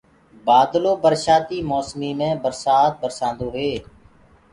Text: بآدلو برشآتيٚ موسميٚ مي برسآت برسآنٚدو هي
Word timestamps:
بآدلو 0.45 0.91
برشآتيٚ 1.03 1.67
موسميٚ 1.71 2.13
مي 2.19 2.29
برسآت 2.43 2.93
برسآنٚدو 3.01 3.47
هي 3.57 3.71